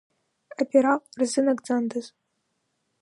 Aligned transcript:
Абриак 0.61 1.03
рзынагӡандаз… 1.19 2.05